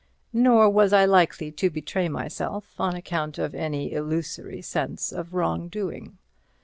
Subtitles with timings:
[0.33, 6.17] Nor was I likely to betray myself on account of any illusory sense of wrongdoing.